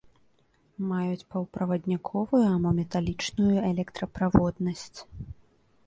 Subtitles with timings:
[0.91, 4.99] Маюць паўправадніковую або металічную электраправоднасць.